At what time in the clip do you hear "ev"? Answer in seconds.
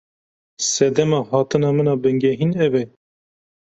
2.65-2.73